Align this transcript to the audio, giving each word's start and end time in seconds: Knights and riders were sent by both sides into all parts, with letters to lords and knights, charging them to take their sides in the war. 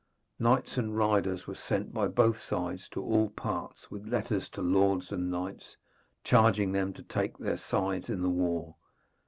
Knights 0.39 0.77
and 0.77 0.97
riders 0.97 1.45
were 1.45 1.53
sent 1.53 1.93
by 1.93 2.07
both 2.07 2.41
sides 2.41 2.85
into 2.85 3.03
all 3.03 3.29
parts, 3.29 3.91
with 3.91 4.07
letters 4.07 4.49
to 4.49 4.61
lords 4.63 5.11
and 5.11 5.29
knights, 5.29 5.77
charging 6.23 6.71
them 6.71 6.91
to 6.93 7.03
take 7.03 7.37
their 7.37 7.55
sides 7.57 8.09
in 8.09 8.23
the 8.23 8.27
war. 8.31 8.77